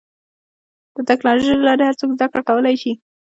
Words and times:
د 0.95 0.97
ټکنالوجۍ 1.09 1.53
له 1.57 1.63
لارې 1.67 1.83
هر 1.85 1.95
څوک 1.99 2.09
زدهکړه 2.15 2.43
کولی 2.49 2.75
شي. 2.81 2.91